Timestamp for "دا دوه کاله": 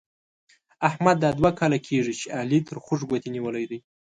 1.23-1.79